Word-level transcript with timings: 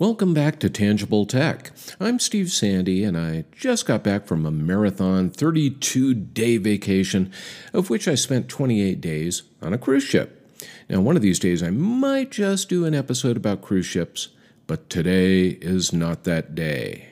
Welcome 0.00 0.32
back 0.32 0.58
to 0.60 0.70
Tangible 0.70 1.26
Tech. 1.26 1.72
I'm 2.00 2.18
Steve 2.18 2.50
Sande, 2.50 3.04
and 3.04 3.18
I 3.18 3.44
just 3.54 3.84
got 3.84 4.02
back 4.02 4.26
from 4.26 4.46
a 4.46 4.50
marathon 4.50 5.28
32 5.28 6.14
day 6.14 6.56
vacation, 6.56 7.30
of 7.74 7.90
which 7.90 8.08
I 8.08 8.14
spent 8.14 8.48
28 8.48 8.98
days 9.02 9.42
on 9.60 9.74
a 9.74 9.78
cruise 9.78 10.02
ship. 10.02 10.50
Now, 10.88 11.02
one 11.02 11.16
of 11.16 11.22
these 11.22 11.38
days 11.38 11.62
I 11.62 11.68
might 11.68 12.30
just 12.30 12.70
do 12.70 12.86
an 12.86 12.94
episode 12.94 13.36
about 13.36 13.60
cruise 13.60 13.84
ships, 13.84 14.30
but 14.66 14.88
today 14.88 15.48
is 15.48 15.92
not 15.92 16.24
that 16.24 16.54
day. 16.54 17.09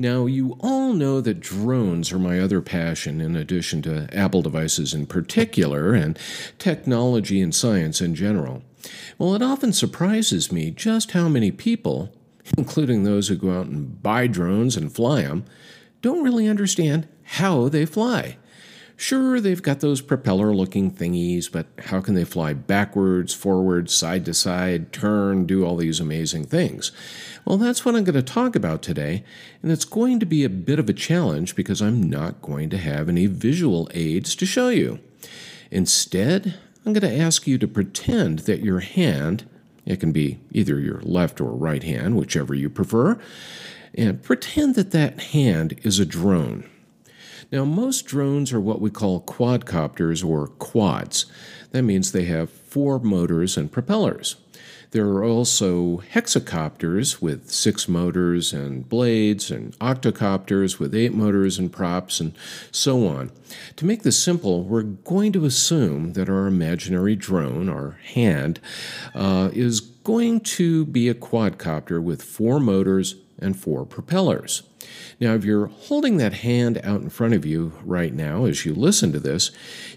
Now, 0.00 0.26
you 0.26 0.56
all 0.60 0.92
know 0.92 1.20
that 1.20 1.40
drones 1.40 2.12
are 2.12 2.20
my 2.20 2.38
other 2.38 2.60
passion, 2.60 3.20
in 3.20 3.34
addition 3.34 3.82
to 3.82 4.08
Apple 4.16 4.42
devices 4.42 4.94
in 4.94 5.06
particular, 5.06 5.92
and 5.92 6.16
technology 6.56 7.40
and 7.40 7.52
science 7.52 8.00
in 8.00 8.14
general. 8.14 8.62
Well, 9.18 9.34
it 9.34 9.42
often 9.42 9.72
surprises 9.72 10.52
me 10.52 10.70
just 10.70 11.10
how 11.10 11.28
many 11.28 11.50
people, 11.50 12.12
including 12.56 13.02
those 13.02 13.26
who 13.26 13.34
go 13.34 13.58
out 13.58 13.66
and 13.66 14.00
buy 14.00 14.28
drones 14.28 14.76
and 14.76 14.92
fly 14.92 15.22
them, 15.22 15.44
don't 16.00 16.22
really 16.22 16.46
understand 16.46 17.08
how 17.24 17.68
they 17.68 17.84
fly. 17.84 18.36
Sure, 19.00 19.40
they've 19.40 19.62
got 19.62 19.78
those 19.78 20.00
propeller 20.00 20.52
looking 20.52 20.90
thingies, 20.90 21.50
but 21.50 21.66
how 21.84 22.00
can 22.00 22.14
they 22.14 22.24
fly 22.24 22.52
backwards, 22.52 23.32
forwards, 23.32 23.94
side 23.94 24.24
to 24.24 24.34
side, 24.34 24.92
turn, 24.92 25.46
do 25.46 25.64
all 25.64 25.76
these 25.76 26.00
amazing 26.00 26.44
things? 26.44 26.90
Well, 27.44 27.58
that's 27.58 27.84
what 27.84 27.94
I'm 27.94 28.02
going 28.02 28.16
to 28.16 28.22
talk 28.24 28.56
about 28.56 28.82
today, 28.82 29.22
and 29.62 29.70
it's 29.70 29.84
going 29.84 30.18
to 30.18 30.26
be 30.26 30.42
a 30.42 30.50
bit 30.50 30.80
of 30.80 30.88
a 30.88 30.92
challenge 30.92 31.54
because 31.54 31.80
I'm 31.80 32.10
not 32.10 32.42
going 32.42 32.70
to 32.70 32.76
have 32.76 33.08
any 33.08 33.26
visual 33.26 33.88
aids 33.94 34.34
to 34.34 34.44
show 34.44 34.68
you. 34.68 34.98
Instead, 35.70 36.58
I'm 36.84 36.92
going 36.92 37.08
to 37.08 37.22
ask 37.22 37.46
you 37.46 37.56
to 37.58 37.68
pretend 37.68 38.40
that 38.40 38.64
your 38.64 38.80
hand, 38.80 39.48
it 39.86 40.00
can 40.00 40.10
be 40.10 40.40
either 40.50 40.80
your 40.80 41.02
left 41.02 41.40
or 41.40 41.52
right 41.52 41.84
hand, 41.84 42.16
whichever 42.16 42.52
you 42.52 42.68
prefer, 42.68 43.16
and 43.94 44.24
pretend 44.24 44.74
that 44.74 44.90
that 44.90 45.20
hand 45.20 45.78
is 45.84 46.00
a 46.00 46.04
drone. 46.04 46.68
Now, 47.50 47.64
most 47.64 48.04
drones 48.04 48.52
are 48.52 48.60
what 48.60 48.80
we 48.80 48.90
call 48.90 49.22
quadcopters 49.22 50.22
or 50.22 50.48
quads. 50.48 51.24
That 51.70 51.82
means 51.82 52.12
they 52.12 52.26
have 52.26 52.50
four 52.50 52.98
motors 52.98 53.56
and 53.56 53.72
propellers. 53.72 54.36
There 54.90 55.06
are 55.08 55.24
also 55.24 55.98
hexacopters 56.12 57.20
with 57.20 57.50
six 57.50 57.88
motors 57.88 58.52
and 58.54 58.88
blades, 58.88 59.50
and 59.50 59.78
octocopters 59.78 60.78
with 60.78 60.94
eight 60.94 61.12
motors 61.12 61.58
and 61.58 61.70
props, 61.70 62.20
and 62.20 62.34
so 62.70 63.06
on. 63.06 63.30
To 63.76 63.84
make 63.84 64.02
this 64.02 64.22
simple, 64.22 64.64
we're 64.64 64.82
going 64.82 65.32
to 65.32 65.44
assume 65.44 66.14
that 66.14 66.30
our 66.30 66.46
imaginary 66.46 67.16
drone, 67.16 67.68
our 67.68 67.98
hand, 68.14 68.60
uh, 69.14 69.50
is 69.52 69.80
going 69.80 70.40
to 70.40 70.86
be 70.86 71.08
a 71.08 71.14
quadcopter 71.14 72.02
with 72.02 72.22
four 72.22 72.58
motors 72.58 73.16
and 73.38 73.58
four 73.58 73.84
propellers. 73.84 74.67
Now, 75.20 75.34
if 75.34 75.44
you're 75.44 75.66
holding 75.66 76.16
that 76.18 76.32
hand 76.32 76.80
out 76.84 77.00
in 77.00 77.10
front 77.10 77.34
of 77.34 77.44
you 77.44 77.72
right 77.84 78.12
now 78.12 78.44
as 78.44 78.64
you 78.64 78.74
listen 78.74 79.12
to 79.12 79.20
this, 79.20 79.50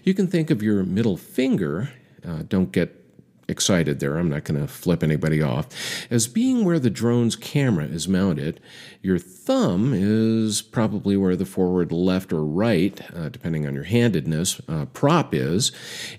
you 0.04 0.14
can 0.14 0.26
think 0.26 0.50
of 0.50 0.62
your 0.62 0.82
middle 0.84 1.16
finger. 1.16 1.90
Uh, 2.26 2.42
don't 2.48 2.72
get 2.72 3.02
excited 3.48 4.00
there, 4.00 4.16
I'm 4.16 4.30
not 4.30 4.44
going 4.44 4.60
to 4.60 4.66
flip 4.66 5.02
anybody 5.02 5.42
off. 5.42 5.68
As 6.10 6.26
being 6.26 6.64
where 6.64 6.78
the 6.78 6.90
drone's 6.90 7.36
camera 7.36 7.84
is 7.84 8.08
mounted, 8.08 8.60
your 9.00 9.18
thumb 9.18 9.92
is 9.94 10.62
probably 10.62 11.16
where 11.16 11.36
the 11.36 11.44
forward 11.44 11.92
left 11.92 12.32
or 12.32 12.44
right, 12.44 13.00
uh, 13.14 13.28
depending 13.28 13.66
on 13.66 13.74
your 13.74 13.84
handedness, 13.84 14.60
uh, 14.68 14.86
prop 14.86 15.34
is, 15.34 15.70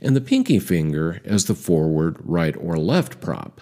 and 0.01 0.15
the 0.15 0.21
pinky 0.21 0.59
finger 0.59 1.21
as 1.25 1.45
the 1.45 1.55
forward 1.55 2.17
right 2.19 2.55
or 2.57 2.77
left 2.77 3.19
prop. 3.19 3.61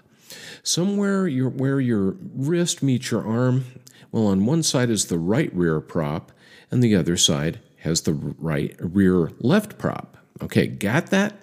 Somewhere 0.63 1.27
your, 1.27 1.49
where 1.49 1.79
your 1.79 2.15
wrist 2.35 2.83
meets 2.83 3.11
your 3.11 3.25
arm, 3.25 3.65
well, 4.11 4.27
on 4.27 4.45
one 4.45 4.63
side 4.63 4.89
is 4.89 5.05
the 5.05 5.19
right 5.19 5.53
rear 5.53 5.79
prop, 5.79 6.31
and 6.69 6.83
the 6.83 6.95
other 6.95 7.17
side 7.17 7.59
has 7.79 8.01
the 8.01 8.13
right 8.13 8.75
rear 8.79 9.31
left 9.39 9.77
prop. 9.77 10.17
Okay, 10.41 10.67
got 10.67 11.07
that? 11.07 11.35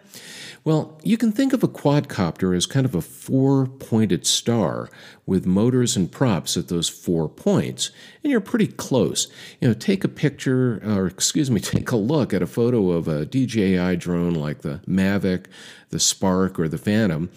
Well, 0.69 1.01
you 1.03 1.17
can 1.17 1.33
think 1.33 1.55
of 1.55 1.63
a 1.63 1.67
quadcopter 1.67 2.55
as 2.55 2.67
kind 2.67 2.85
of 2.85 2.95
a 2.95 3.01
four 3.01 3.65
pointed 3.65 4.27
star 4.27 4.91
with 5.25 5.47
motors 5.47 5.97
and 5.97 6.13
props 6.13 6.59
at 6.59 6.69
those 6.69 6.91
four 6.91 7.27
points, 7.27 7.91
and 8.23 8.31
you're 8.31 8.43
pretty 8.43 8.67
close. 8.67 9.29
You 9.63 9.69
know, 9.69 9.73
take 9.73 10.05
a 10.05 10.09
picture, 10.09 10.79
or 10.85 11.07
excuse 11.07 11.51
me, 11.51 11.59
take 11.63 11.91
a 11.91 11.97
look 11.97 12.35
at 12.35 12.43
a 12.43 12.47
photo 12.47 12.91
of 12.91 13.09
a 13.09 13.25
DJI 13.25 13.97
drone 13.97 14.35
like 14.35 14.61
the 14.61 14.83
Mavic, 14.87 15.47
the 15.89 15.99
Spark, 15.99 16.61
or 16.61 16.69
the 16.69 16.77
Phantom, 16.77 17.31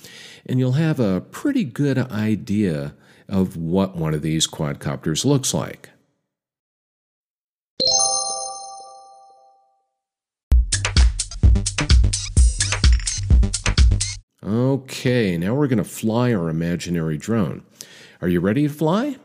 and 0.45 0.59
you'll 0.59 0.73
have 0.73 0.99
a 0.99 1.21
pretty 1.21 1.63
good 1.63 1.97
idea 1.97 2.93
of 3.29 3.55
what 3.55 3.95
one 3.95 4.13
of 4.13 4.23
these 4.23 4.45
quadcopters 4.45 5.23
looks 5.23 5.53
like. 5.53 5.91
Okay, 14.51 15.37
now 15.37 15.55
we're 15.55 15.69
going 15.69 15.77
to 15.77 15.85
fly 15.85 16.33
our 16.33 16.49
imaginary 16.49 17.17
drone. 17.17 17.63
Are 18.21 18.27
you 18.27 18.41
ready 18.41 18.67
to 18.67 18.73
fly? 18.73 19.15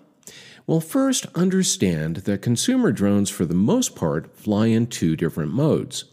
Well, 0.68 0.78
first, 0.80 1.26
understand 1.34 2.18
that 2.18 2.42
consumer 2.42 2.92
drones, 2.92 3.28
for 3.28 3.44
the 3.44 3.52
most 3.52 3.96
part, 3.96 4.32
fly 4.38 4.66
in 4.66 4.86
two 4.86 5.16
different 5.16 5.52
modes. 5.52 6.04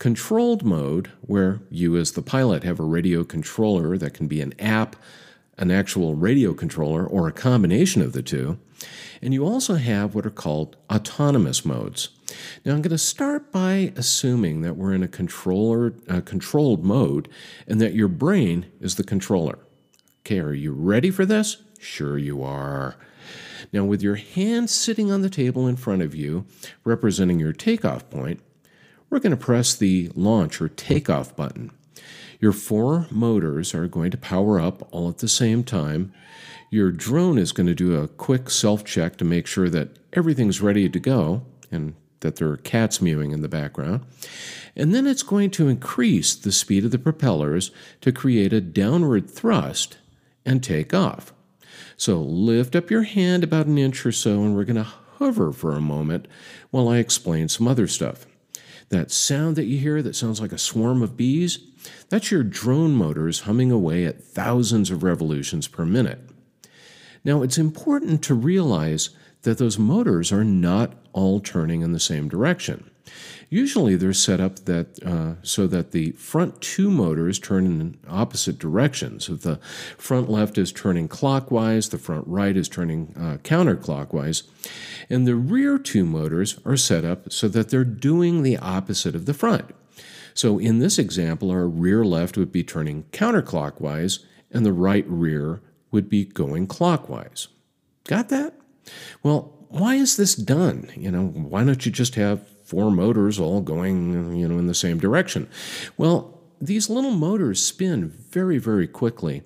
Controlled 0.00 0.64
mode, 0.64 1.12
where 1.20 1.60
you 1.70 1.96
as 1.96 2.10
the 2.10 2.22
pilot 2.22 2.64
have 2.64 2.80
a 2.80 2.82
radio 2.84 3.22
controller 3.22 3.96
that 3.98 4.14
can 4.14 4.26
be 4.26 4.40
an 4.40 4.52
app, 4.58 4.96
an 5.58 5.70
actual 5.70 6.14
radio 6.14 6.52
controller, 6.52 7.06
or 7.06 7.26
a 7.26 7.32
combination 7.32 8.02
of 8.02 8.12
the 8.12 8.22
two. 8.22 8.58
And 9.22 9.32
you 9.32 9.44
also 9.44 9.76
have 9.76 10.14
what 10.14 10.26
are 10.26 10.30
called 10.30 10.76
autonomous 10.90 11.64
modes. 11.64 12.10
Now, 12.64 12.74
I'm 12.74 12.82
going 12.82 12.90
to 12.90 12.98
start 12.98 13.50
by 13.50 13.92
assuming 13.96 14.60
that 14.60 14.76
we're 14.76 14.92
in 14.92 15.02
a 15.02 15.08
controller, 15.08 15.94
a 16.08 16.20
controlled 16.20 16.84
mode 16.84 17.28
and 17.66 17.80
that 17.80 17.94
your 17.94 18.08
brain 18.08 18.66
is 18.80 18.96
the 18.96 19.04
controller. 19.04 19.58
Okay, 20.20 20.40
are 20.40 20.52
you 20.52 20.72
ready 20.72 21.10
for 21.10 21.24
this? 21.24 21.58
Sure, 21.78 22.18
you 22.18 22.42
are. 22.42 22.96
Now, 23.72 23.84
with 23.84 24.02
your 24.02 24.16
hand 24.16 24.68
sitting 24.68 25.10
on 25.10 25.22
the 25.22 25.30
table 25.30 25.66
in 25.66 25.76
front 25.76 26.02
of 26.02 26.14
you, 26.14 26.46
representing 26.84 27.40
your 27.40 27.52
takeoff 27.52 28.08
point, 28.10 28.40
we're 29.08 29.20
going 29.20 29.30
to 29.30 29.36
press 29.36 29.74
the 29.74 30.10
launch 30.14 30.60
or 30.60 30.68
takeoff 30.68 31.34
button. 31.36 31.70
Your 32.40 32.52
four 32.52 33.06
motors 33.10 33.74
are 33.74 33.88
going 33.88 34.10
to 34.10 34.16
power 34.16 34.60
up 34.60 34.88
all 34.92 35.08
at 35.08 35.18
the 35.18 35.28
same 35.28 35.64
time. 35.64 36.12
Your 36.70 36.90
drone 36.90 37.38
is 37.38 37.52
going 37.52 37.66
to 37.66 37.74
do 37.74 37.96
a 37.96 38.08
quick 38.08 38.50
self 38.50 38.84
check 38.84 39.16
to 39.18 39.24
make 39.24 39.46
sure 39.46 39.68
that 39.68 39.98
everything's 40.12 40.60
ready 40.60 40.88
to 40.88 41.00
go 41.00 41.42
and 41.70 41.94
that 42.20 42.36
there 42.36 42.48
are 42.48 42.56
cats 42.56 43.00
mewing 43.00 43.30
in 43.30 43.42
the 43.42 43.48
background. 43.48 44.04
And 44.74 44.94
then 44.94 45.06
it's 45.06 45.22
going 45.22 45.50
to 45.52 45.68
increase 45.68 46.34
the 46.34 46.52
speed 46.52 46.84
of 46.84 46.90
the 46.90 46.98
propellers 46.98 47.70
to 48.00 48.12
create 48.12 48.52
a 48.52 48.60
downward 48.60 49.30
thrust 49.30 49.98
and 50.44 50.62
take 50.62 50.92
off. 50.92 51.32
So 51.96 52.20
lift 52.20 52.76
up 52.76 52.90
your 52.90 53.04
hand 53.04 53.42
about 53.44 53.66
an 53.66 53.78
inch 53.78 54.04
or 54.04 54.12
so, 54.12 54.42
and 54.42 54.54
we're 54.54 54.64
going 54.64 54.76
to 54.76 54.92
hover 55.18 55.52
for 55.52 55.72
a 55.72 55.80
moment 55.80 56.28
while 56.70 56.88
I 56.88 56.98
explain 56.98 57.48
some 57.48 57.66
other 57.66 57.86
stuff. 57.86 58.26
That 58.90 59.10
sound 59.10 59.56
that 59.56 59.64
you 59.64 59.78
hear 59.78 60.02
that 60.02 60.14
sounds 60.14 60.40
like 60.40 60.52
a 60.52 60.58
swarm 60.58 61.02
of 61.02 61.16
bees, 61.16 61.58
that's 62.08 62.30
your 62.30 62.42
drone 62.42 62.94
motors 62.94 63.40
humming 63.40 63.70
away 63.70 64.04
at 64.04 64.22
thousands 64.22 64.90
of 64.90 65.02
revolutions 65.02 65.68
per 65.68 65.84
minute. 65.84 66.20
Now, 67.24 67.42
it's 67.42 67.58
important 67.58 68.22
to 68.24 68.34
realize 68.34 69.10
that 69.42 69.58
those 69.58 69.78
motors 69.78 70.32
are 70.32 70.44
not 70.44 70.92
all 71.12 71.40
turning 71.40 71.82
in 71.82 71.92
the 71.92 72.00
same 72.00 72.28
direction. 72.28 72.90
Usually 73.48 73.94
they're 73.94 74.12
set 74.12 74.40
up 74.40 74.56
that 74.64 75.02
uh, 75.04 75.34
so 75.42 75.66
that 75.68 75.92
the 75.92 76.10
front 76.12 76.60
two 76.60 76.90
motors 76.90 77.38
turn 77.38 77.64
in 77.66 77.96
opposite 78.08 78.58
directions. 78.58 79.28
If 79.28 79.42
the 79.42 79.56
front 79.96 80.28
left 80.28 80.58
is 80.58 80.72
turning 80.72 81.06
clockwise, 81.06 81.88
the 81.88 81.98
front 81.98 82.26
right 82.26 82.56
is 82.56 82.68
turning 82.68 83.14
uh, 83.16 83.38
counterclockwise, 83.44 84.42
and 85.08 85.26
the 85.26 85.36
rear 85.36 85.78
two 85.78 86.04
motors 86.04 86.58
are 86.64 86.76
set 86.76 87.04
up 87.04 87.32
so 87.32 87.46
that 87.48 87.70
they're 87.70 87.84
doing 87.84 88.42
the 88.42 88.56
opposite 88.56 89.14
of 89.14 89.26
the 89.26 89.34
front. 89.34 89.72
So 90.36 90.58
in 90.58 90.78
this 90.78 90.98
example, 90.98 91.50
our 91.50 91.66
rear 91.66 92.04
left 92.04 92.36
would 92.36 92.52
be 92.52 92.62
turning 92.62 93.04
counterclockwise, 93.04 94.20
and 94.50 94.64
the 94.64 94.72
right 94.72 95.04
rear 95.08 95.62
would 95.90 96.08
be 96.08 96.24
going 96.24 96.66
clockwise. 96.66 97.48
Got 98.04 98.28
that? 98.28 98.54
Well, 99.22 99.54
why 99.68 99.94
is 99.96 100.16
this 100.16 100.34
done? 100.34 100.90
You 100.94 101.10
know, 101.10 101.26
why 101.26 101.64
don't 101.64 101.84
you 101.84 101.90
just 101.90 102.14
have 102.16 102.46
four 102.64 102.90
motors 102.90 103.40
all 103.40 103.62
going, 103.62 104.36
you 104.36 104.46
know, 104.46 104.58
in 104.58 104.66
the 104.66 104.74
same 104.74 104.98
direction? 104.98 105.48
Well, 105.96 106.38
these 106.60 106.90
little 106.90 107.12
motors 107.12 107.62
spin 107.62 108.08
very, 108.08 108.58
very 108.58 108.86
quickly. 108.86 109.42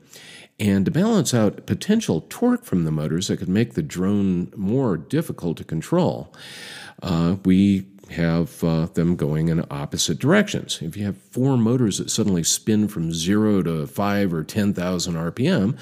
And 0.58 0.84
to 0.84 0.90
balance 0.90 1.32
out 1.32 1.66
potential 1.66 2.26
torque 2.28 2.64
from 2.64 2.84
the 2.84 2.90
motors 2.90 3.28
that 3.28 3.38
could 3.38 3.48
make 3.48 3.75
the 3.75 3.82
drone 3.82 4.52
more 4.56 4.96
difficult 4.98 5.56
to 5.58 5.64
control, 5.64 6.34
uh, 7.02 7.37
we 7.44 7.87
have 8.10 8.62
uh, 8.64 8.86
them 8.86 9.16
going 9.16 9.48
in 9.48 9.64
opposite 9.70 10.18
directions. 10.18 10.80
If 10.82 10.96
you 10.96 11.04
have 11.04 11.16
four 11.16 11.56
motors 11.56 11.98
that 11.98 12.10
suddenly 12.10 12.42
spin 12.42 12.88
from 12.88 13.12
zero 13.12 13.62
to 13.62 13.86
five 13.86 14.34
or 14.34 14.42
10,000 14.42 15.14
RPM, 15.14 15.78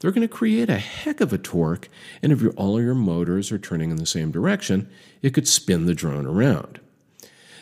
they're 0.00 0.10
going 0.10 0.26
to 0.26 0.32
create 0.32 0.68
a 0.68 0.78
heck 0.78 1.20
of 1.20 1.32
a 1.32 1.38
torque. 1.38 1.88
And 2.22 2.32
if 2.32 2.42
all 2.56 2.80
your 2.80 2.94
motors 2.94 3.52
are 3.52 3.58
turning 3.58 3.90
in 3.90 3.96
the 3.96 4.06
same 4.06 4.30
direction, 4.30 4.88
it 5.22 5.34
could 5.34 5.46
spin 5.46 5.86
the 5.86 5.94
drone 5.94 6.26
around. 6.26 6.80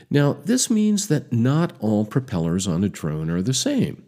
Now, 0.09 0.35
this 0.45 0.71
means 0.71 1.09
that 1.09 1.33
not 1.33 1.73
all 1.81 2.05
propellers 2.05 2.67
on 2.67 2.85
a 2.85 2.89
drone 2.89 3.29
are 3.29 3.43
the 3.43 3.55
same. 3.55 4.05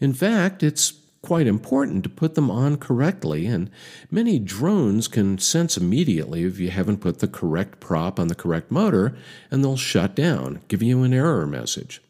In 0.00 0.12
fact, 0.14 0.62
it's 0.62 0.94
quite 1.24 1.46
important 1.46 2.04
to 2.04 2.10
put 2.10 2.34
them 2.34 2.50
on 2.50 2.76
correctly, 2.76 3.46
and 3.46 3.70
many 4.10 4.38
drones 4.38 5.08
can 5.08 5.38
sense 5.38 5.78
immediately 5.78 6.44
if 6.44 6.58
you 6.60 6.70
haven't 6.70 7.00
put 7.00 7.20
the 7.20 7.26
correct 7.26 7.80
prop 7.80 8.20
on 8.20 8.28
the 8.28 8.34
correct 8.34 8.70
motor, 8.70 9.16
and 9.50 9.64
they'll 9.64 9.76
shut 9.76 10.14
down, 10.14 10.60
giving 10.68 10.86
you 10.86 11.02
an 11.02 11.14
error 11.14 11.46
message. 11.46 12.02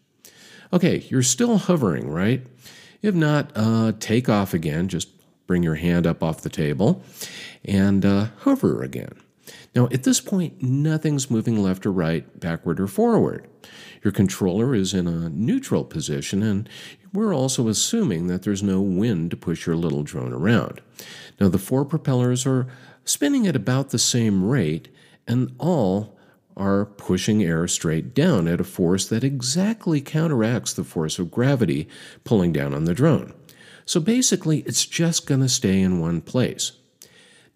Okay, 0.72 1.06
you're 1.08 1.22
still 1.22 1.58
hovering, 1.58 2.11
right? 2.11 2.44
If 3.02 3.14
not, 3.14 3.52
uh, 3.55 3.93
take 4.00 4.28
off 4.28 4.52
again. 4.52 4.88
Just 4.88 5.08
bring 5.46 5.62
your 5.62 5.76
hand 5.76 6.06
up 6.06 6.22
off 6.22 6.40
the 6.40 6.49
table 6.49 7.05
and 7.64 8.05
uh, 8.05 8.26
hover 8.38 8.82
again. 8.82 9.12
Now, 9.75 9.88
at 9.93 10.05
this 10.05 10.20
point, 10.20 10.62
nothing's 10.62 11.31
moving 11.31 11.62
left 11.62 11.85
or 11.85 11.93
right, 11.93 12.41
backward 12.41 12.81
or 12.81 12.87
forward. 12.87 13.49
Your 14.02 14.12
controller 14.12 14.75
is 14.75 14.94
in 14.94 15.06
a 15.06 15.29
neutral 15.29 15.85
position, 15.85 16.43
and 16.43 16.69
we're 17.12 17.35
also 17.35 17.69
assuming 17.69 18.26
that 18.26 18.43
there's 18.43 18.62
no 18.62 18.81
wind 18.81 19.31
to 19.31 19.37
push 19.37 19.67
your 19.67 19.76
little 19.76 20.02
drone 20.02 20.32
around. 20.32 20.81
Now, 21.41 21.49
the 21.49 21.58
four 21.58 21.85
propellers 21.85 22.46
are 22.46 22.67
spinning 23.05 23.46
at 23.46 23.56
about 23.56 23.91
the 23.91 23.99
same 23.99 24.44
rate, 24.44 24.88
and 25.26 25.55
all 25.58 26.19
are 26.56 26.85
pushing 26.85 27.43
air 27.43 27.67
straight 27.67 28.14
down 28.14 28.47
at 28.47 28.61
a 28.61 28.64
force 28.64 29.06
that 29.08 29.25
exactly 29.25 30.00
counteracts 30.00 30.73
the 30.73 30.85
force 30.85 31.19
of 31.19 31.31
gravity 31.31 31.88
pulling 32.23 32.52
down 32.52 32.73
on 32.75 32.85
the 32.85 32.94
drone. 32.94 33.32
So 33.87 34.00
basically, 34.00 34.61
it's 34.61 34.87
just 34.87 35.26
going 35.26 35.40
to 35.40 35.49
stay 35.49 35.81
in 35.81 36.00
one 36.00 36.20
place. 36.20 36.73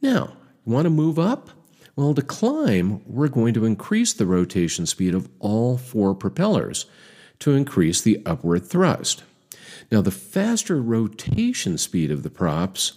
Now, 0.02 0.36
you 0.66 0.72
want 0.72 0.86
to 0.86 0.90
move 0.90 1.18
up? 1.18 1.50
Well, 1.98 2.14
to 2.14 2.22
climb, 2.22 3.02
we're 3.06 3.26
going 3.26 3.54
to 3.54 3.64
increase 3.64 4.12
the 4.12 4.24
rotation 4.24 4.86
speed 4.86 5.16
of 5.16 5.28
all 5.40 5.76
four 5.76 6.14
propellers 6.14 6.86
to 7.40 7.56
increase 7.56 8.00
the 8.00 8.22
upward 8.24 8.64
thrust. 8.66 9.24
Now, 9.90 10.00
the 10.00 10.12
faster 10.12 10.80
rotation 10.80 11.76
speed 11.76 12.12
of 12.12 12.22
the 12.22 12.30
props 12.30 12.92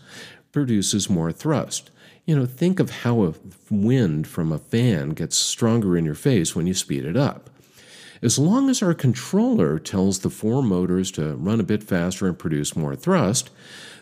produces 0.52 1.10
more 1.10 1.32
thrust. 1.32 1.90
You 2.28 2.36
know, 2.36 2.46
think 2.46 2.80
of 2.80 2.92
how 3.02 3.24
a 3.24 3.34
wind 3.72 4.28
from 4.28 4.52
a 4.52 4.60
fan 4.60 5.10
gets 5.16 5.36
stronger 5.36 5.98
in 5.98 6.06
your 6.06 6.14
face 6.14 6.56
when 6.56 6.68
you 6.68 6.76
speed 6.76 7.04
it 7.04 7.18
up. 7.18 7.50
As 8.22 8.38
long 8.38 8.70
as 8.70 8.84
our 8.84 8.94
controller 8.94 9.80
tells 9.80 10.20
the 10.20 10.30
four 10.30 10.62
motors 10.62 11.10
to 11.14 11.36
run 11.38 11.60
a 11.60 11.64
bit 11.64 11.84
faster 11.84 12.28
and 12.28 12.38
produce 12.38 12.76
more 12.76 12.96
thrust, 12.96 13.50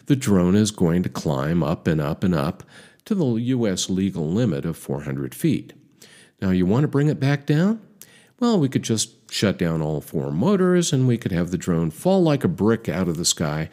the 0.08 0.18
drone 0.18 0.58
is 0.58 0.72
going 0.72 1.04
to 1.04 1.10
climb 1.10 1.64
up 1.64 1.88
and 1.88 2.02
up 2.02 2.22
and 2.22 2.36
up 2.36 2.64
to 3.10 3.16
the 3.16 3.26
U.S. 3.26 3.90
legal 3.90 4.30
limit 4.30 4.66
of 4.66 4.78
400 4.78 5.34
feet. 5.34 5.74
Now, 6.44 6.52
you 6.52 6.68
want 6.68 6.84
to 6.84 6.88
bring 6.88 7.08
it 7.08 7.20
back 7.20 7.48
down? 7.48 7.82
Well, 8.40 8.60
we 8.60 8.70
could 8.70 8.84
just 8.84 9.32
shut 9.32 9.58
down 9.58 9.82
all 9.82 10.00
four 10.00 10.32
motors 10.32 10.94
and 10.94 11.08
we 11.08 11.18
could 11.18 11.32
have 11.32 11.50
the 11.50 11.58
drone 11.58 11.90
fall 11.90 12.22
like 12.22 12.44
a 12.44 12.48
brick 12.48 12.88
out 12.88 13.08
of 13.08 13.18
the 13.18 13.26
sky, 13.26 13.72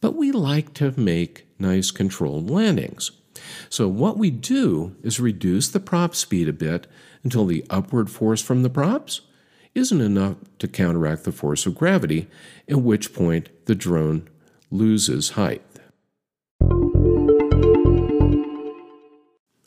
but 0.00 0.14
we 0.14 0.30
like 0.30 0.74
to 0.74 0.94
make 0.96 1.48
nice 1.58 1.90
controlled 1.90 2.50
landings. 2.50 3.10
So, 3.68 3.88
what 3.88 4.16
we 4.16 4.30
do 4.30 4.94
is 5.02 5.18
reduce 5.18 5.66
the 5.66 5.80
prop 5.80 6.14
speed 6.14 6.48
a 6.48 6.52
bit 6.52 6.86
until 7.24 7.46
the 7.46 7.66
upward 7.68 8.08
force 8.08 8.40
from 8.40 8.62
the 8.62 8.70
props 8.70 9.22
isn't 9.74 10.00
enough 10.00 10.36
to 10.60 10.68
counteract 10.68 11.24
the 11.24 11.32
force 11.32 11.66
of 11.66 11.74
gravity, 11.74 12.28
at 12.68 12.80
which 12.80 13.12
point 13.12 13.48
the 13.64 13.74
drone 13.74 14.28
loses 14.70 15.30
height. 15.30 15.62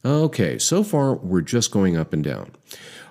Okay, 0.04 0.58
so 0.58 0.84
far 0.84 1.14
we're 1.14 1.42
just 1.42 1.70
going 1.70 1.96
up 1.96 2.12
and 2.12 2.24
down. 2.24 2.56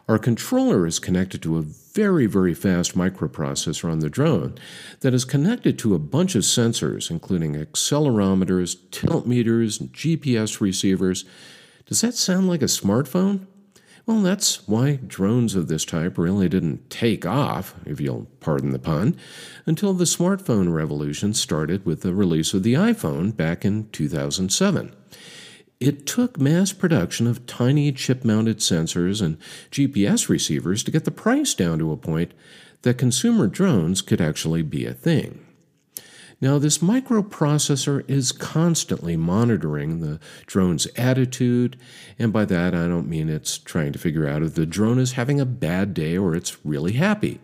Our 0.08 0.18
controller 0.18 0.86
is 0.86 0.98
connected 0.98 1.40
to 1.42 1.56
a 1.56 1.62
very, 1.62 2.26
very 2.26 2.52
fast 2.52 2.96
microprocessor 2.96 3.88
on 3.88 4.00
the 4.00 4.10
drone 4.10 4.56
that 5.00 5.14
is 5.14 5.24
connected 5.24 5.78
to 5.78 5.94
a 5.94 6.00
bunch 6.00 6.34
of 6.34 6.42
sensors, 6.42 7.08
including 7.08 7.54
accelerometers, 7.54 8.76
tilt 8.90 9.24
meters, 9.24 9.80
and 9.80 9.92
GPS 9.92 10.60
receivers. 10.60 11.24
Does 11.86 12.00
that 12.00 12.14
sound 12.14 12.48
like 12.48 12.62
a 12.62 12.66
smartphone? 12.66 13.46
Well, 14.04 14.22
that's 14.22 14.66
why 14.66 14.96
drones 14.96 15.54
of 15.54 15.68
this 15.68 15.84
type 15.84 16.18
really 16.18 16.48
didn't 16.48 16.90
take 16.90 17.24
off, 17.24 17.76
if 17.86 18.00
you'll 18.00 18.26
pardon 18.40 18.70
the 18.70 18.80
pun, 18.80 19.16
until 19.64 19.94
the 19.94 20.04
smartphone 20.04 20.72
revolution 20.72 21.34
started 21.34 21.86
with 21.86 22.00
the 22.00 22.14
release 22.14 22.52
of 22.52 22.64
the 22.64 22.74
iPhone 22.74 23.36
back 23.36 23.64
in 23.64 23.88
2007. 23.90 24.92
It 25.80 26.04
took 26.04 26.38
mass 26.38 26.74
production 26.74 27.26
of 27.26 27.46
tiny 27.46 27.90
chip 27.90 28.22
mounted 28.22 28.58
sensors 28.58 29.22
and 29.22 29.38
GPS 29.70 30.28
receivers 30.28 30.82
to 30.84 30.90
get 30.90 31.06
the 31.06 31.10
price 31.10 31.54
down 31.54 31.78
to 31.78 31.90
a 31.90 31.96
point 31.96 32.34
that 32.82 32.98
consumer 32.98 33.46
drones 33.46 34.02
could 34.02 34.20
actually 34.20 34.60
be 34.60 34.84
a 34.84 34.92
thing. 34.92 35.46
Now, 36.42 36.58
this 36.58 36.78
microprocessor 36.78 38.08
is 38.08 38.32
constantly 38.32 39.16
monitoring 39.16 40.00
the 40.00 40.20
drone's 40.46 40.86
attitude, 40.96 41.78
and 42.18 42.32
by 42.32 42.46
that 42.46 42.74
I 42.74 42.86
don't 42.86 43.08
mean 43.08 43.30
it's 43.30 43.56
trying 43.58 43.92
to 43.92 43.98
figure 43.98 44.26
out 44.26 44.42
if 44.42 44.54
the 44.54 44.64
drone 44.66 44.98
is 44.98 45.12
having 45.12 45.40
a 45.40 45.46
bad 45.46 45.94
day 45.94 46.16
or 46.16 46.34
it's 46.34 46.64
really 46.64 46.92
happy. 46.92 47.40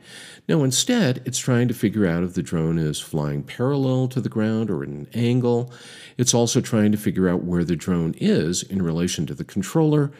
No, 0.48 0.62
instead, 0.62 1.22
it's 1.25 1.38
trying 1.38 1.66
to 1.69 1.75
figure 1.75 2.06
out 2.06 2.22
if 2.22 2.34
the 2.34 2.43
drone 2.43 2.78
is 2.78 3.00
flying 3.00 3.43
parallel 3.43 4.06
to 4.08 4.20
the 4.20 4.28
ground 4.28 4.70
or 4.70 4.82
at 4.84 4.88
an 4.88 5.08
angle. 5.12 5.72
It's 6.16 6.34
also 6.34 6.60
trying 6.60 6.93
to 6.93 6.98
figure 6.98 7.28
out 7.28 7.43
where 7.43 7.64
the 7.64 7.75
drone 7.75 8.14
is 8.19 8.62
in 8.62 8.81
relation 8.81 9.26
to 9.26 9.34
the 9.34 9.44
controller. 9.44 10.12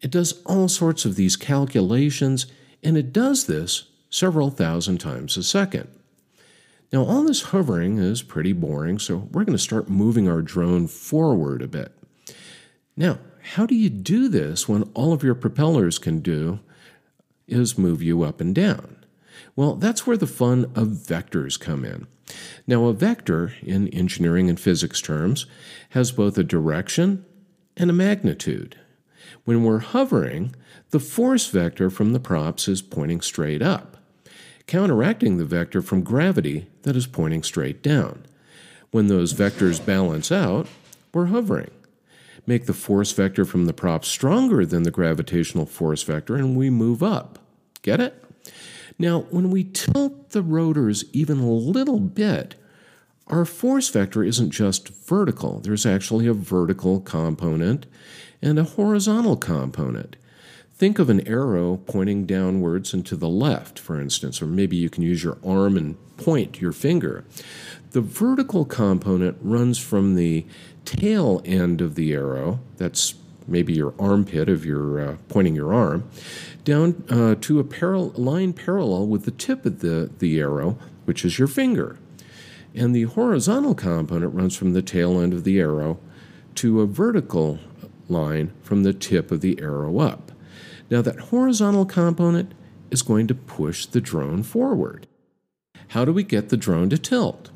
It 0.00 0.12
does 0.12 0.40
all 0.44 0.68
sorts 0.68 1.04
of 1.04 1.16
these 1.16 1.34
calculations, 1.34 2.46
and 2.84 2.96
it 2.96 3.12
does 3.12 3.46
this 3.46 3.88
several 4.08 4.50
thousand 4.50 4.98
times 4.98 5.36
a 5.36 5.42
second. 5.42 5.88
Now, 6.92 7.04
all 7.04 7.24
this 7.24 7.42
hovering 7.42 7.98
is 7.98 8.22
pretty 8.22 8.52
boring, 8.52 9.00
so 9.00 9.28
we're 9.32 9.44
going 9.44 9.56
to 9.56 9.62
start 9.62 9.88
moving 9.88 10.28
our 10.28 10.42
drone 10.42 10.86
forward 10.86 11.60
a 11.60 11.66
bit. 11.66 11.92
Now, 12.96 13.18
how 13.42 13.66
do 13.66 13.74
you 13.74 13.90
do 13.90 14.28
this 14.28 14.68
when 14.68 14.84
all 14.94 15.12
of 15.12 15.24
your 15.24 15.34
propellers 15.34 15.98
can 15.98 16.20
do 16.20 16.60
is 17.48 17.76
move 17.76 18.02
you 18.02 18.22
up 18.22 18.40
and 18.40 18.54
down? 18.54 18.95
Well, 19.54 19.74
that's 19.74 20.06
where 20.06 20.16
the 20.16 20.26
fun 20.26 20.64
of 20.74 20.88
vectors 20.88 21.58
come 21.58 21.84
in. 21.84 22.06
Now, 22.66 22.86
a 22.86 22.92
vector, 22.92 23.54
in 23.62 23.88
engineering 23.88 24.48
and 24.48 24.58
physics 24.58 25.00
terms, 25.00 25.46
has 25.90 26.12
both 26.12 26.36
a 26.36 26.44
direction 26.44 27.24
and 27.76 27.90
a 27.90 27.94
magnitude. 27.94 28.78
When 29.44 29.64
we're 29.64 29.78
hovering, 29.78 30.54
the 30.90 31.00
force 31.00 31.46
vector 31.48 31.90
from 31.90 32.12
the 32.12 32.20
props 32.20 32.68
is 32.68 32.82
pointing 32.82 33.20
straight 33.20 33.62
up 33.62 33.96
counteracting 34.66 35.36
the 35.36 35.44
vector 35.44 35.80
from 35.80 36.02
gravity 36.02 36.66
that 36.82 36.96
is 36.96 37.06
pointing 37.06 37.42
straight 37.42 37.82
down. 37.82 38.24
When 38.90 39.06
those 39.06 39.34
vectors 39.34 39.84
balance 39.84 40.32
out, 40.32 40.66
we're 41.12 41.26
hovering. 41.26 41.70
Make 42.46 42.66
the 42.66 42.72
force 42.72 43.12
vector 43.12 43.44
from 43.44 43.66
the 43.66 43.72
prop 43.72 44.04
stronger 44.04 44.64
than 44.64 44.84
the 44.84 44.90
gravitational 44.90 45.66
force 45.66 46.02
vector, 46.02 46.36
and 46.36 46.56
we 46.56 46.70
move 46.70 47.02
up. 47.02 47.38
Get 47.82 48.00
it? 48.00 48.22
Now, 48.98 49.20
when 49.30 49.50
we 49.50 49.64
tilt 49.64 50.30
the 50.30 50.42
rotors 50.42 51.04
even 51.12 51.38
a 51.40 51.50
little 51.50 52.00
bit, 52.00 52.54
our 53.26 53.44
force 53.44 53.88
vector 53.88 54.22
isn't 54.22 54.50
just 54.50 54.88
vertical. 54.88 55.60
There's 55.60 55.84
actually 55.84 56.26
a 56.26 56.32
vertical 56.32 57.00
component 57.00 57.86
and 58.40 58.58
a 58.58 58.64
horizontal 58.64 59.36
component. 59.36 60.16
Think 60.74 60.98
of 60.98 61.08
an 61.08 61.26
arrow 61.26 61.78
pointing 61.78 62.26
downwards 62.26 62.92
and 62.92 63.04
to 63.06 63.16
the 63.16 63.28
left, 63.28 63.78
for 63.78 63.98
instance, 64.00 64.42
or 64.42 64.46
maybe 64.46 64.76
you 64.76 64.90
can 64.90 65.02
use 65.02 65.24
your 65.24 65.38
arm 65.44 65.76
and 65.76 65.96
point 66.18 66.60
your 66.60 66.72
finger. 66.72 67.24
The 67.92 68.02
vertical 68.02 68.64
component 68.64 69.38
runs 69.40 69.78
from 69.78 70.14
the 70.14 70.46
tail 70.84 71.40
end 71.44 71.80
of 71.80 71.94
the 71.94 72.12
arrow, 72.12 72.60
that's 72.76 73.14
maybe 73.46 73.72
your 73.72 73.94
armpit 73.98 74.48
if 74.48 74.64
you're 74.64 75.00
uh, 75.00 75.16
pointing 75.28 75.54
your 75.54 75.72
arm, 75.72 76.08
down 76.64 77.04
uh, 77.08 77.34
to 77.40 77.58
a 77.58 77.64
paral- 77.64 78.16
line 78.18 78.52
parallel 78.52 79.06
with 79.06 79.24
the 79.24 79.30
tip 79.30 79.64
of 79.64 79.80
the, 79.80 80.10
the 80.18 80.38
arrow, 80.40 80.78
which 81.04 81.24
is 81.24 81.38
your 81.38 81.48
finger. 81.48 81.98
And 82.74 82.94
the 82.94 83.04
horizontal 83.04 83.74
component 83.74 84.34
runs 84.34 84.56
from 84.56 84.72
the 84.72 84.82
tail 84.82 85.20
end 85.20 85.32
of 85.32 85.44
the 85.44 85.58
arrow 85.58 85.98
to 86.56 86.80
a 86.80 86.86
vertical 86.86 87.58
line 88.08 88.52
from 88.62 88.82
the 88.82 88.92
tip 88.92 89.30
of 89.30 89.40
the 89.40 89.60
arrow 89.60 89.98
up. 89.98 90.32
Now, 90.90 91.02
that 91.02 91.18
horizontal 91.18 91.86
component 91.86 92.52
is 92.90 93.02
going 93.02 93.26
to 93.28 93.34
push 93.34 93.86
the 93.86 94.00
drone 94.00 94.42
forward. 94.42 95.06
How 95.88 96.04
do 96.04 96.12
we 96.12 96.22
get 96.22 96.48
the 96.48 96.56
drone 96.56 96.90
to 96.90 96.98
tilt? 96.98 97.50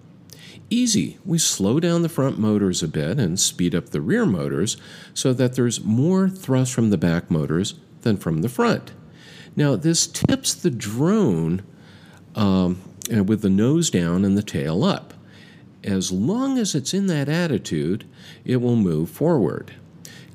Easy. 0.72 1.18
We 1.24 1.38
slow 1.38 1.80
down 1.80 2.02
the 2.02 2.08
front 2.08 2.38
motors 2.38 2.80
a 2.80 2.88
bit 2.88 3.18
and 3.18 3.40
speed 3.40 3.74
up 3.74 3.90
the 3.90 4.00
rear 4.00 4.24
motors 4.24 4.76
so 5.12 5.32
that 5.32 5.56
there's 5.56 5.82
more 5.82 6.28
thrust 6.28 6.72
from 6.72 6.90
the 6.90 6.96
back 6.96 7.28
motors 7.28 7.74
than 8.02 8.16
from 8.16 8.42
the 8.42 8.48
front. 8.48 8.92
Now, 9.56 9.74
this 9.74 10.06
tips 10.06 10.54
the 10.54 10.70
drone 10.70 11.62
um, 12.36 12.80
with 13.10 13.42
the 13.42 13.50
nose 13.50 13.90
down 13.90 14.24
and 14.24 14.38
the 14.38 14.44
tail 14.44 14.84
up. 14.84 15.14
As 15.82 16.12
long 16.12 16.56
as 16.56 16.76
it's 16.76 16.94
in 16.94 17.08
that 17.08 17.28
attitude, 17.28 18.04
it 18.44 18.58
will 18.58 18.76
move 18.76 19.10
forward. 19.10 19.74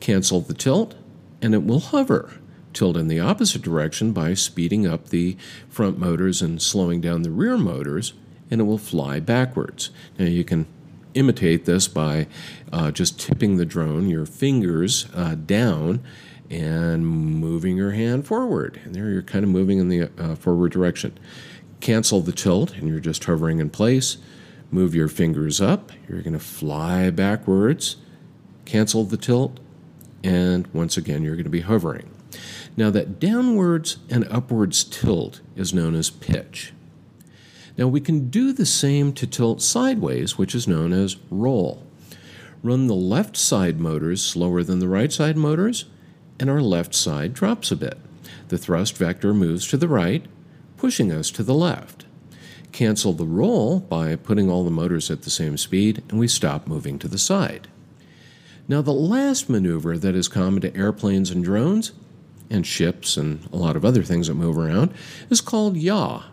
Cancel 0.01 0.41
the 0.41 0.53
tilt, 0.53 0.95
and 1.41 1.53
it 1.53 1.63
will 1.63 1.79
hover. 1.79 2.33
Tilt 2.73 2.97
in 2.97 3.07
the 3.07 3.21
opposite 3.21 3.61
direction 3.61 4.11
by 4.11 4.33
speeding 4.33 4.85
up 4.85 5.09
the 5.09 5.37
front 5.69 5.97
motors 5.97 6.41
and 6.41 6.61
slowing 6.61 6.99
down 6.99 7.21
the 7.21 7.31
rear 7.31 7.57
motors, 7.57 8.13
and 8.49 8.61
it 8.61 8.65
will 8.65 8.77
fly 8.77 9.19
backwards. 9.19 9.89
Now, 10.17 10.25
you 10.25 10.43
can 10.43 10.67
imitate 11.13 11.65
this 11.65 11.87
by 11.87 12.27
uh, 12.71 12.91
just 12.91 13.19
tipping 13.19 13.57
the 13.57 13.65
drone, 13.65 14.09
your 14.09 14.25
fingers 14.25 15.07
uh, 15.13 15.35
down, 15.35 16.03
and 16.49 17.07
moving 17.07 17.75
your 17.75 17.91
hand 17.91 18.27
forward. 18.27 18.79
And 18.83 18.93
there 18.93 19.09
you're 19.09 19.23
kind 19.23 19.43
of 19.43 19.49
moving 19.49 19.79
in 19.79 19.89
the 19.89 20.09
uh, 20.17 20.35
forward 20.35 20.71
direction. 20.71 21.17
Cancel 21.79 22.21
the 22.21 22.31
tilt, 22.31 22.75
and 22.75 22.87
you're 22.87 22.99
just 22.99 23.23
hovering 23.23 23.59
in 23.59 23.69
place. 23.69 24.17
Move 24.71 24.93
your 24.93 25.07
fingers 25.07 25.61
up, 25.61 25.91
you're 26.07 26.21
going 26.21 26.33
to 26.33 26.39
fly 26.39 27.09
backwards. 27.09 27.97
Cancel 28.65 29.03
the 29.03 29.17
tilt, 29.17 29.59
and 30.23 30.67
once 30.73 30.97
again, 30.97 31.23
you're 31.23 31.35
going 31.35 31.43
to 31.45 31.49
be 31.49 31.61
hovering. 31.61 32.09
Now, 32.75 32.89
that 32.89 33.19
downwards 33.19 33.97
and 34.09 34.27
upwards 34.29 34.83
tilt 34.83 35.41
is 35.55 35.73
known 35.73 35.95
as 35.95 36.09
pitch. 36.09 36.73
Now, 37.77 37.87
we 37.87 37.99
can 37.99 38.29
do 38.29 38.53
the 38.53 38.65
same 38.65 39.11
to 39.13 39.27
tilt 39.27 39.61
sideways, 39.61 40.37
which 40.37 40.55
is 40.55 40.67
known 40.67 40.93
as 40.93 41.17
roll. 41.29 41.85
Run 42.63 42.87
the 42.87 42.95
left 42.95 43.35
side 43.35 43.79
motors 43.79 44.25
slower 44.25 44.63
than 44.63 44.79
the 44.79 44.87
right 44.87 45.11
side 45.11 45.37
motors, 45.37 45.85
and 46.39 46.49
our 46.49 46.61
left 46.61 46.95
side 46.95 47.33
drops 47.33 47.71
a 47.71 47.75
bit. 47.75 47.97
The 48.47 48.57
thrust 48.57 48.97
vector 48.97 49.33
moves 49.33 49.67
to 49.67 49.77
the 49.77 49.87
right, 49.87 50.25
pushing 50.77 51.11
us 51.11 51.31
to 51.31 51.43
the 51.43 51.53
left. 51.53 52.05
Cancel 52.71 53.13
the 53.13 53.25
roll 53.25 53.79
by 53.79 54.15
putting 54.15 54.49
all 54.49 54.63
the 54.63 54.71
motors 54.71 55.11
at 55.11 55.21
the 55.23 55.29
same 55.29 55.57
speed, 55.57 56.03
and 56.09 56.19
we 56.19 56.27
stop 56.27 56.67
moving 56.67 56.97
to 56.99 57.07
the 57.07 57.17
side. 57.17 57.67
Now, 58.67 58.81
the 58.81 58.91
last 58.91 59.49
maneuver 59.49 59.97
that 59.97 60.15
is 60.15 60.27
common 60.27 60.61
to 60.61 60.75
airplanes 60.75 61.29
and 61.29 61.43
drones, 61.43 61.91
and 62.49 62.65
ships 62.65 63.15
and 63.17 63.47
a 63.51 63.57
lot 63.57 63.75
of 63.75 63.85
other 63.85 64.03
things 64.03 64.27
that 64.27 64.35
move 64.35 64.57
around, 64.57 64.93
is 65.29 65.41
called 65.41 65.77
yaw. 65.77 66.23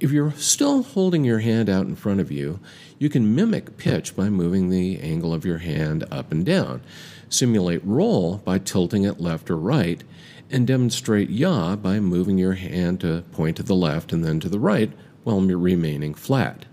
If 0.00 0.12
you're 0.12 0.32
still 0.32 0.84
holding 0.84 1.24
your 1.24 1.40
hand 1.40 1.68
out 1.68 1.86
in 1.86 1.96
front 1.96 2.20
of 2.20 2.30
you, 2.30 2.60
you 3.00 3.08
can 3.08 3.34
mimic 3.34 3.76
pitch 3.78 4.14
by 4.14 4.30
moving 4.30 4.68
the 4.68 5.00
angle 5.00 5.34
of 5.34 5.44
your 5.44 5.58
hand 5.58 6.04
up 6.08 6.30
and 6.30 6.46
down, 6.46 6.82
simulate 7.28 7.84
roll 7.84 8.36
by 8.38 8.58
tilting 8.58 9.02
it 9.02 9.20
left 9.20 9.50
or 9.50 9.56
right, 9.56 10.04
and 10.50 10.68
demonstrate 10.68 11.30
yaw 11.30 11.74
by 11.74 11.98
moving 11.98 12.38
your 12.38 12.52
hand 12.52 13.00
to 13.00 13.24
point 13.32 13.56
to 13.56 13.64
the 13.64 13.74
left 13.74 14.12
and 14.12 14.24
then 14.24 14.38
to 14.38 14.48
the 14.48 14.60
right 14.60 14.92
while 15.24 15.40
remaining 15.40 16.14
flat. 16.14 16.64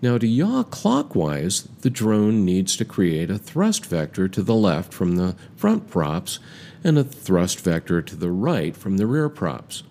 Now, 0.00 0.16
to 0.18 0.26
yaw 0.26 0.62
clockwise, 0.62 1.62
the 1.80 1.90
drone 1.90 2.44
needs 2.44 2.76
to 2.76 2.84
create 2.84 3.30
a 3.30 3.38
thrust 3.38 3.84
vector 3.84 4.28
to 4.28 4.42
the 4.44 4.54
left 4.54 4.94
from 4.94 5.16
the 5.16 5.34
front 5.56 5.90
props 5.90 6.38
and 6.84 6.98
a 6.98 7.04
thrust 7.04 7.58
vector 7.60 8.00
to 8.00 8.14
the 8.14 8.30
right 8.30 8.76
from 8.76 8.98
the 8.98 9.08
rear 9.08 9.28
props. 9.28 9.82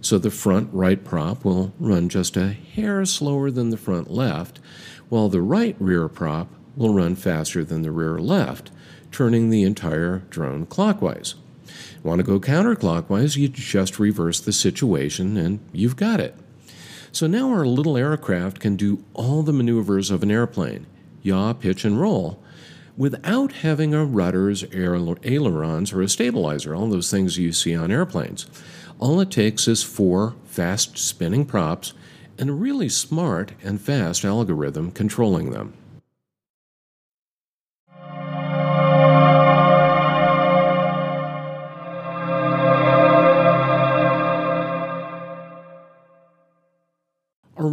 So 0.00 0.18
the 0.18 0.30
front 0.30 0.68
right 0.72 1.02
prop 1.02 1.44
will 1.44 1.72
run 1.78 2.08
just 2.08 2.36
a 2.36 2.52
hair 2.52 3.04
slower 3.04 3.50
than 3.50 3.70
the 3.70 3.76
front 3.76 4.10
left, 4.10 4.60
while 5.08 5.28
the 5.28 5.42
right 5.42 5.76
rear 5.78 6.08
prop 6.08 6.48
will 6.76 6.94
run 6.94 7.16
faster 7.16 7.64
than 7.64 7.82
the 7.82 7.90
rear 7.90 8.18
left, 8.18 8.70
turning 9.10 9.50
the 9.50 9.62
entire 9.62 10.18
drone 10.30 10.66
clockwise. 10.66 11.34
Want 12.02 12.20
to 12.20 12.24
go 12.24 12.38
counterclockwise, 12.38 13.36
you 13.36 13.48
just 13.48 13.98
reverse 13.98 14.40
the 14.40 14.52
situation 14.52 15.36
and 15.36 15.58
you've 15.72 15.96
got 15.96 16.20
it. 16.20 16.36
So 17.10 17.26
now 17.26 17.48
our 17.50 17.66
little 17.66 17.96
aircraft 17.96 18.60
can 18.60 18.76
do 18.76 19.02
all 19.14 19.42
the 19.42 19.52
maneuvers 19.52 20.10
of 20.10 20.22
an 20.22 20.30
airplane 20.30 20.86
yaw, 21.22 21.52
pitch, 21.54 21.84
and 21.84 22.00
roll 22.00 22.40
without 22.96 23.52
having 23.52 23.92
a 23.92 24.04
rudders, 24.04 24.64
ailerons, 24.72 25.92
or 25.92 26.02
a 26.02 26.08
stabilizer, 26.08 26.74
all 26.74 26.88
those 26.88 27.10
things 27.10 27.36
you 27.36 27.52
see 27.52 27.74
on 27.74 27.90
airplanes. 27.90 28.46
All 28.98 29.20
it 29.20 29.30
takes 29.30 29.68
is 29.68 29.82
four 29.82 30.34
fast 30.44 30.96
spinning 30.96 31.44
props 31.44 31.92
and 32.38 32.48
a 32.48 32.54
really 32.54 32.88
smart 32.88 33.52
and 33.62 33.80
fast 33.80 34.24
algorithm 34.24 34.90
controlling 34.90 35.50
them. 35.50 35.74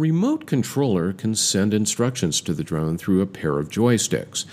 Remote 0.04 0.44
controller 0.46 1.14
can 1.14 1.34
send 1.34 1.72
instructions 1.72 2.42
to 2.42 2.52
the 2.52 2.62
drone 2.62 2.98
through 2.98 3.22
a 3.22 3.26
pair 3.26 3.58
of 3.58 3.70
joysticks. 3.70 4.44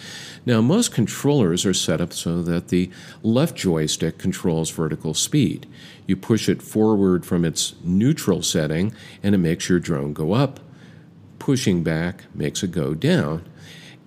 Now, 0.45 0.61
most 0.61 0.93
controllers 0.93 1.65
are 1.65 1.73
set 1.73 1.99
up 1.99 2.13
so 2.13 2.41
that 2.43 2.69
the 2.69 2.89
left 3.21 3.57
joystick 3.57 4.17
controls 4.17 4.69
vertical 4.69 5.13
speed. 5.13 5.67
You 6.07 6.15
push 6.15 6.47
it 6.47 6.61
forward 6.61 7.25
from 7.25 7.43
its 7.43 7.75
neutral 7.83 8.41
setting, 8.41 8.93
and 9.21 9.35
it 9.35 9.39
makes 9.39 9.67
your 9.67 9.81
drone 9.81 10.13
go 10.13 10.31
up. 10.31 10.61
Pushing 11.37 11.83
back 11.83 12.33
makes 12.33 12.63
it 12.63 12.71
go 12.71 12.93
down. 12.93 13.43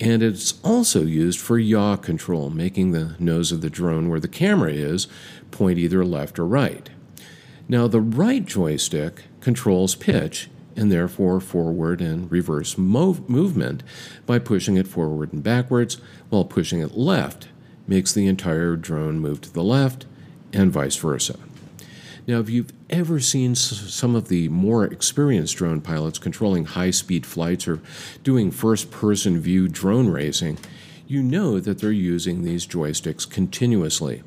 And 0.01 0.23
it's 0.23 0.59
also 0.65 1.03
used 1.03 1.39
for 1.39 1.59
yaw 1.59 1.97
control, 1.97 2.49
making 2.49 2.93
the 2.93 3.17
nose 3.19 3.53
of 3.53 3.61
the 3.61 3.69
drone 3.69 4.09
where 4.09 4.19
the 4.19 4.29
camera 4.29 4.73
is 4.73 5.09
point 5.51 5.79
either 5.79 6.07
left 6.07 6.39
or 6.39 6.47
right. 6.47 6.89
Now, 7.69 7.87
the 7.87 8.01
right 8.01 8.47
joystick 8.47 9.25
controls 9.43 9.95
pitch 9.95 10.49
and 10.77 10.91
therefore 10.91 11.41
forward 11.41 12.01
and 12.01 12.31
reverse 12.31 12.75
mov- 12.75 13.29
movement 13.29 13.83
by 14.27 14.39
pushing 14.39 14.77
it 14.77 14.89
forward 14.89 15.33
and 15.33 15.43
backwards, 15.43 15.99
while 16.31 16.45
pushing 16.45 16.81
it 16.81 16.97
left 16.97 17.49
makes 17.87 18.13
the 18.13 18.27
entire 18.27 18.77
drone 18.77 19.19
move 19.19 19.41
to 19.43 19.53
the 19.53 19.63
left, 19.63 20.07
and 20.53 20.73
vice 20.73 20.97
versa. 20.97 21.39
Now, 22.27 22.39
if 22.41 22.49
you've 22.49 22.73
ever 22.89 23.21
seen 23.21 23.55
some 23.55 24.15
of 24.15 24.29
the 24.29 24.49
more 24.49 24.85
experienced 24.85 25.57
drone 25.57 25.83
pilots 25.83 26.19
controlling 26.19 26.65
high 26.65 26.91
speed 26.91 27.27
flights 27.27 27.69
or 27.69 27.81
doing 28.23 28.51
first 28.51 28.91
person 28.91 29.39
view 29.41 29.69
drone 29.69 30.09
racing, 30.09 30.59
you 31.07 31.23
know 31.23 31.61
that 31.61 31.81
they're 31.81 31.93
using 31.93 32.43
these 32.43 32.67
joysticks 32.67 33.29
continuously. 33.29 34.23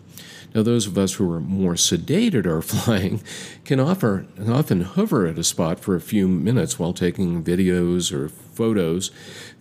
Now, 0.56 0.64
those 0.64 0.88
of 0.88 0.98
us 0.98 1.14
who 1.14 1.32
are 1.32 1.40
more 1.40 1.74
sedated 1.74 2.46
our 2.46 2.62
flying 2.64 3.22
can 3.66 3.80
offer, 3.80 4.26
often 4.48 4.82
hover 4.82 5.28
at 5.28 5.38
a 5.38 5.44
spot 5.44 5.80
for 5.80 5.96
a 5.96 6.02
few 6.02 6.28
minutes 6.28 6.80
while 6.80 6.94
taking 6.94 7.44
videos 7.44 8.12
or 8.12 8.30
photos, 8.30 9.12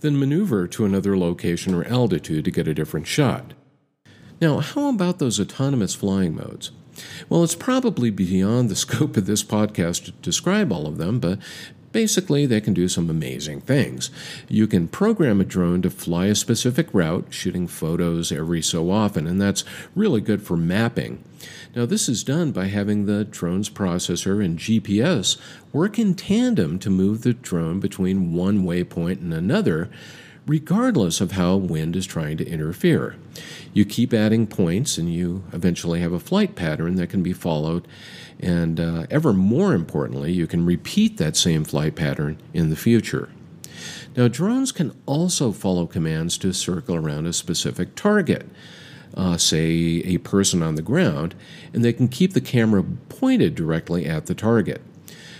then 0.00 0.18
maneuver 0.18 0.66
to 0.68 0.84
another 0.84 1.18
location 1.18 1.74
or 1.74 1.84
altitude 1.84 2.44
to 2.44 2.50
get 2.50 2.68
a 2.68 2.74
different 2.74 3.06
shot. 3.06 3.52
Now, 4.40 4.60
how 4.60 4.88
about 4.88 5.18
those 5.18 5.40
autonomous 5.40 5.94
flying 5.94 6.34
modes? 6.34 6.70
Well, 7.28 7.44
it's 7.44 7.54
probably 7.54 8.10
beyond 8.10 8.68
the 8.68 8.76
scope 8.86 9.16
of 9.16 9.26
this 9.26 9.42
podcast 9.42 10.04
to 10.06 10.12
describe 10.12 10.72
all 10.72 10.86
of 10.86 10.98
them, 10.98 11.18
but 11.20 11.38
Basically, 11.96 12.44
they 12.44 12.60
can 12.60 12.74
do 12.74 12.88
some 12.88 13.08
amazing 13.08 13.62
things. 13.62 14.10
You 14.50 14.66
can 14.66 14.86
program 14.86 15.40
a 15.40 15.46
drone 15.46 15.80
to 15.80 15.88
fly 15.88 16.26
a 16.26 16.34
specific 16.34 16.88
route, 16.92 17.28
shooting 17.30 17.66
photos 17.66 18.30
every 18.30 18.60
so 18.60 18.90
often, 18.90 19.26
and 19.26 19.40
that's 19.40 19.64
really 19.94 20.20
good 20.20 20.42
for 20.42 20.58
mapping. 20.58 21.24
Now, 21.74 21.86
this 21.86 22.06
is 22.06 22.22
done 22.22 22.52
by 22.52 22.66
having 22.66 23.06
the 23.06 23.24
drone's 23.24 23.70
processor 23.70 24.44
and 24.44 24.58
GPS 24.58 25.38
work 25.72 25.98
in 25.98 26.14
tandem 26.14 26.78
to 26.80 26.90
move 26.90 27.22
the 27.22 27.32
drone 27.32 27.80
between 27.80 28.34
one 28.34 28.66
waypoint 28.66 29.22
and 29.22 29.32
another, 29.32 29.88
regardless 30.46 31.20
of 31.20 31.32
how 31.32 31.56
wind 31.56 31.96
is 31.96 32.06
trying 32.06 32.36
to 32.36 32.48
interfere. 32.48 33.16
You 33.72 33.84
keep 33.84 34.14
adding 34.14 34.46
points, 34.46 34.96
and 34.96 35.12
you 35.12 35.44
eventually 35.52 36.00
have 36.00 36.12
a 36.12 36.20
flight 36.20 36.54
pattern 36.54 36.94
that 36.96 37.10
can 37.10 37.22
be 37.22 37.32
followed 37.32 37.86
and 38.40 38.78
uh, 38.78 39.06
ever 39.10 39.32
more 39.32 39.74
importantly, 39.74 40.32
you 40.32 40.46
can 40.46 40.66
repeat 40.66 41.16
that 41.16 41.36
same 41.36 41.64
flight 41.64 41.94
pattern 41.94 42.38
in 42.52 42.70
the 42.70 42.76
future. 42.76 43.30
Now, 44.16 44.28
drones 44.28 44.72
can 44.72 44.94
also 45.06 45.52
follow 45.52 45.86
commands 45.86 46.38
to 46.38 46.52
circle 46.52 46.96
around 46.96 47.26
a 47.26 47.32
specific 47.32 47.94
target, 47.94 48.48
uh, 49.14 49.36
say 49.36 50.02
a 50.04 50.18
person 50.18 50.62
on 50.62 50.74
the 50.74 50.82
ground, 50.82 51.34
and 51.72 51.84
they 51.84 51.92
can 51.92 52.08
keep 52.08 52.32
the 52.32 52.40
camera 52.40 52.82
pointed 52.82 53.54
directly 53.54 54.06
at 54.06 54.26
the 54.26 54.34
target. 54.34 54.82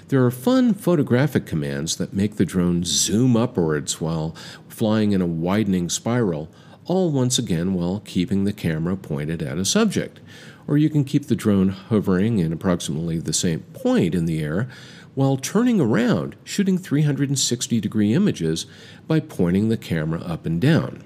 There 0.08 0.24
are 0.24 0.30
fun 0.30 0.74
photographic 0.74 1.46
commands 1.46 1.96
that 1.96 2.12
make 2.12 2.36
the 2.36 2.44
drone 2.44 2.84
zoom 2.84 3.36
upwards 3.36 4.00
while 4.00 4.36
flying 4.68 5.12
in 5.12 5.20
a 5.20 5.26
widening 5.26 5.88
spiral, 5.88 6.48
all 6.84 7.10
once 7.10 7.38
again 7.38 7.74
while 7.74 8.00
keeping 8.04 8.44
the 8.44 8.52
camera 8.52 8.96
pointed 8.96 9.42
at 9.42 9.58
a 9.58 9.64
subject 9.64 10.20
or 10.66 10.76
you 10.76 10.90
can 10.90 11.04
keep 11.04 11.26
the 11.26 11.36
drone 11.36 11.68
hovering 11.68 12.38
in 12.38 12.52
approximately 12.52 13.18
the 13.18 13.32
same 13.32 13.60
point 13.72 14.14
in 14.14 14.26
the 14.26 14.42
air 14.42 14.68
while 15.14 15.36
turning 15.36 15.80
around, 15.80 16.36
shooting 16.44 16.76
360 16.76 17.80
degree 17.80 18.12
images 18.12 18.66
by 19.06 19.18
pointing 19.20 19.68
the 19.68 19.76
camera 19.76 20.20
up 20.20 20.44
and 20.44 20.60
down. 20.60 21.02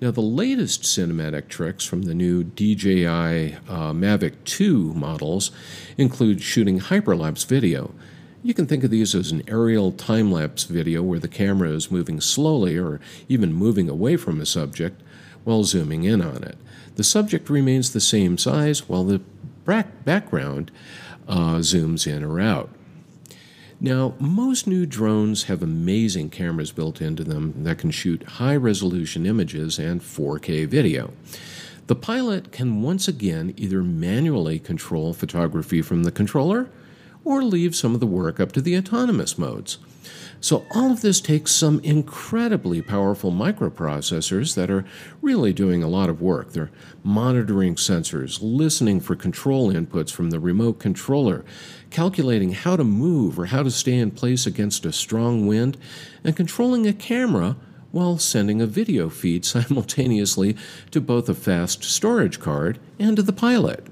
Now, 0.00 0.10
the 0.10 0.20
latest 0.20 0.82
cinematic 0.82 1.48
tricks 1.48 1.84
from 1.84 2.02
the 2.02 2.14
new 2.14 2.44
DJI 2.44 3.54
uh, 3.68 3.92
Mavic 3.92 4.34
2 4.44 4.92
models 4.94 5.50
include 5.96 6.42
shooting 6.42 6.80
hyperlapse 6.80 7.46
video. 7.46 7.92
You 8.46 8.54
can 8.54 8.68
think 8.68 8.84
of 8.84 8.92
these 8.92 9.12
as 9.12 9.32
an 9.32 9.42
aerial 9.48 9.90
time 9.90 10.30
lapse 10.30 10.62
video 10.62 11.02
where 11.02 11.18
the 11.18 11.26
camera 11.26 11.70
is 11.70 11.90
moving 11.90 12.20
slowly 12.20 12.78
or 12.78 13.00
even 13.28 13.52
moving 13.52 13.88
away 13.88 14.16
from 14.16 14.40
a 14.40 14.46
subject 14.46 15.02
while 15.42 15.64
zooming 15.64 16.04
in 16.04 16.22
on 16.22 16.44
it. 16.44 16.56
The 16.94 17.02
subject 17.02 17.50
remains 17.50 17.92
the 17.92 18.00
same 18.00 18.38
size 18.38 18.88
while 18.88 19.02
the 19.02 19.20
background 19.64 20.70
uh, 21.26 21.56
zooms 21.56 22.06
in 22.06 22.22
or 22.22 22.38
out. 22.38 22.70
Now, 23.80 24.14
most 24.20 24.68
new 24.68 24.86
drones 24.86 25.44
have 25.44 25.60
amazing 25.60 26.30
cameras 26.30 26.70
built 26.70 27.02
into 27.02 27.24
them 27.24 27.64
that 27.64 27.78
can 27.78 27.90
shoot 27.90 28.22
high 28.22 28.54
resolution 28.54 29.26
images 29.26 29.76
and 29.76 30.00
4K 30.00 30.68
video. 30.68 31.12
The 31.88 31.96
pilot 31.96 32.52
can 32.52 32.80
once 32.80 33.08
again 33.08 33.54
either 33.56 33.82
manually 33.82 34.60
control 34.60 35.14
photography 35.14 35.82
from 35.82 36.04
the 36.04 36.12
controller 36.12 36.70
or 37.26 37.42
leave 37.42 37.74
some 37.74 37.92
of 37.92 38.00
the 38.00 38.06
work 38.06 38.38
up 38.38 38.52
to 38.52 38.62
the 38.62 38.78
autonomous 38.78 39.36
modes. 39.36 39.78
So, 40.40 40.64
all 40.70 40.92
of 40.92 41.00
this 41.00 41.20
takes 41.20 41.50
some 41.50 41.80
incredibly 41.80 42.80
powerful 42.80 43.32
microprocessors 43.32 44.54
that 44.54 44.70
are 44.70 44.84
really 45.20 45.52
doing 45.52 45.82
a 45.82 45.88
lot 45.88 46.08
of 46.08 46.22
work. 46.22 46.52
They're 46.52 46.70
monitoring 47.02 47.74
sensors, 47.74 48.38
listening 48.40 49.00
for 49.00 49.16
control 49.16 49.72
inputs 49.72 50.12
from 50.12 50.30
the 50.30 50.38
remote 50.38 50.78
controller, 50.78 51.44
calculating 51.90 52.52
how 52.52 52.76
to 52.76 52.84
move 52.84 53.40
or 53.40 53.46
how 53.46 53.64
to 53.64 53.70
stay 53.70 53.98
in 53.98 54.12
place 54.12 54.46
against 54.46 54.86
a 54.86 54.92
strong 54.92 55.48
wind, 55.48 55.76
and 56.22 56.36
controlling 56.36 56.86
a 56.86 56.92
camera 56.92 57.56
while 57.90 58.18
sending 58.18 58.60
a 58.60 58.66
video 58.66 59.08
feed 59.08 59.44
simultaneously 59.44 60.56
to 60.92 61.00
both 61.00 61.28
a 61.28 61.34
fast 61.34 61.82
storage 61.82 62.38
card 62.38 62.78
and 63.00 63.16
to 63.16 63.22
the 63.22 63.32
pilot. 63.32 63.88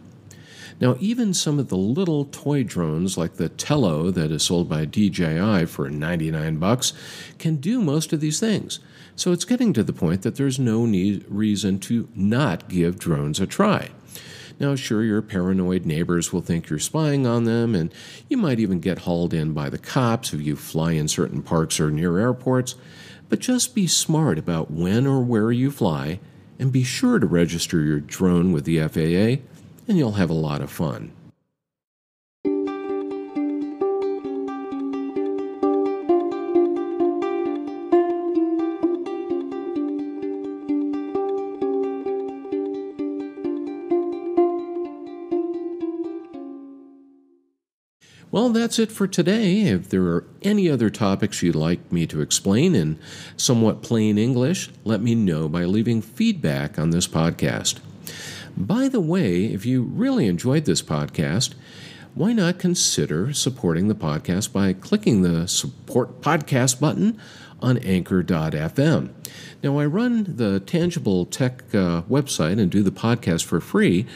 Now, 0.81 0.97
even 0.99 1.35
some 1.35 1.59
of 1.59 1.69
the 1.69 1.77
little 1.77 2.25
toy 2.27 2.65
drones 2.65 3.17
like 3.17 3.35
the 3.35 3.49
Tello 3.49 4.11
that 4.11 4.31
is 4.31 4.43
sold 4.43 4.69
by 4.69 4.85
DJI 4.85 5.67
for 5.67 5.89
99 5.89 6.57
bucks 6.57 6.93
can 7.39 7.57
do 7.57 7.81
most 7.81 8.13
of 8.13 8.21
these 8.21 8.41
things. 8.41 8.81
So 9.17 9.33
it's 9.33 9.45
getting 9.45 9.73
to 9.75 9.85
the 9.85 9.93
point 9.93 10.23
that 10.23 10.35
there's 10.35 10.59
no 10.59 10.87
need, 10.87 11.25
reason 11.29 11.79
to 11.81 12.09
not 12.15 12.69
give 12.69 12.99
drones 12.99 13.41
a 13.41 13.47
try. 13.47 13.91
Now, 14.61 14.77
sure, 14.77 15.03
your 15.03 15.23
paranoid 15.23 15.85
neighbors 15.85 16.33
will 16.33 16.41
think 16.41 16.69
you're 16.69 16.79
spying 16.79 17.27
on 17.27 17.45
them, 17.45 17.75
and 17.75 17.93
you 18.29 18.37
might 18.37 18.61
even 18.61 18.79
get 18.81 19.01
hauled 19.01 19.35
in 19.35 19.53
by 19.53 19.69
the 19.69 19.79
cops 19.79 20.33
if 20.33 20.41
you 20.41 20.55
fly 20.55 20.93
in 20.93 21.09
certain 21.09 21.43
parks 21.43 21.81
or 21.81 21.91
near 21.91 22.19
airports. 22.19 22.77
But 23.29 23.41
just 23.41 23.75
be 23.75 23.87
smart 23.87 24.39
about 24.39 24.71
when 24.71 25.07
or 25.07 25.23
where 25.23 25.51
you 25.51 25.71
fly, 25.71 26.21
and 26.59 26.71
be 26.71 26.85
sure 26.85 27.19
to 27.19 27.27
register 27.27 27.81
your 27.81 27.99
drone 27.99 28.53
with 28.53 28.65
the 28.65 28.79
FAA 28.87 29.43
and 29.87 29.99
you'll 29.99 30.13
have 30.13 30.31
a 30.31 30.35
lot 30.35 30.61
of 30.61 30.71
fun. 30.71 31.13
Well, 48.35 48.49
that's 48.49 48.81
it 48.81 48.91
for 48.91 49.07
today. 49.07 49.61
If 49.61 49.91
there 49.91 50.03
are 50.07 50.27
any 50.43 50.69
other 50.69 50.91
topics 50.91 51.41
you'd 51.41 51.55
like 51.55 51.93
me 51.93 52.05
to 52.09 52.21
explain 52.21 52.75
in 52.75 52.99
somewhat 53.37 53.81
plain 53.81 54.19
English, 54.19 54.71
let 54.83 55.01
me 55.01 55.15
know 55.15 55.49
by 55.49 55.63
leaving 55.65 56.03
feedback 56.03 56.77
on 56.77 56.91
this 56.91 57.07
podcast. 57.07 57.79
By 58.57 58.87
the 58.89 59.01
way, 59.01 59.47
if 59.47 59.67
you 59.67 59.83
really 59.83 60.29
enjoyed 60.29 60.65
this 60.65 60.81
podcast, 60.81 61.55
why 62.15 62.33
not 62.33 62.61
consider 62.61 63.33
supporting 63.33 63.89
the 63.89 63.97
podcast 63.97 64.53
by 64.53 64.73
clicking 64.73 65.23
the 65.23 65.49
support 65.49 66.21
podcast 66.21 66.79
button 66.79 67.19
on 67.61 67.79
anchor.fm? 67.79 69.11
Now, 69.61 69.79
I 69.81 69.87
run 69.87 70.37
the 70.37 70.61
Tangible 70.61 71.27
Tech 71.27 71.65
uh, 71.75 72.03
website 72.03 72.61
and 72.61 72.71
do 72.71 72.85
the 72.85 72.93
podcast 72.93 73.45
for 73.45 73.61
free, 73.61 74.07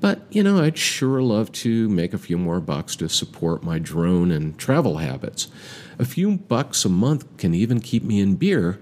but 0.00 0.22
you 0.30 0.42
know, 0.42 0.62
I'd 0.62 0.78
sure 0.78 1.20
love 1.20 1.52
to 1.52 1.86
make 1.90 2.14
a 2.14 2.18
few 2.18 2.38
more 2.38 2.60
bucks 2.60 2.96
to 2.96 3.10
support 3.10 3.62
my 3.62 3.78
drone 3.78 4.30
and 4.30 4.56
travel 4.56 4.96
habits. 4.96 5.48
A 5.98 6.06
few 6.06 6.38
bucks 6.38 6.86
a 6.86 6.88
month 6.88 7.36
can 7.36 7.52
even 7.54 7.80
keep 7.80 8.02
me 8.02 8.20
in 8.20 8.36
beer, 8.36 8.78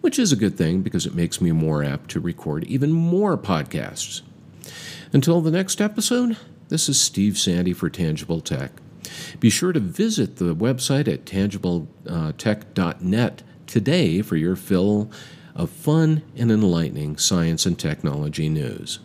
which 0.00 0.18
is 0.18 0.32
a 0.32 0.36
good 0.36 0.56
thing 0.56 0.80
because 0.80 1.04
it 1.04 1.14
makes 1.14 1.42
me 1.42 1.52
more 1.52 1.84
apt 1.84 2.10
to 2.12 2.20
record 2.20 2.64
even 2.64 2.90
more 2.90 3.36
podcasts. 3.36 4.22
Until 5.12 5.40
the 5.40 5.50
next 5.50 5.80
episode, 5.80 6.36
this 6.68 6.88
is 6.88 7.00
Steve 7.00 7.38
Sande 7.38 7.76
for 7.76 7.88
Tangible 7.88 8.40
Tech. 8.40 8.72
Be 9.38 9.50
sure 9.50 9.72
to 9.72 9.80
visit 9.80 10.36
the 10.36 10.54
website 10.54 11.08
at 11.08 11.24
tangibletech.net 11.24 13.42
uh, 13.42 13.44
today 13.66 14.22
for 14.22 14.36
your 14.36 14.56
fill 14.56 15.10
of 15.54 15.70
fun 15.70 16.22
and 16.36 16.50
enlightening 16.50 17.16
science 17.16 17.66
and 17.66 17.78
technology 17.78 18.48
news. 18.48 18.98